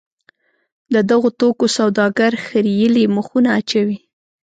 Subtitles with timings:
[0.93, 3.97] د دغو توکو سوداګر خریېلي مخونه اچوي.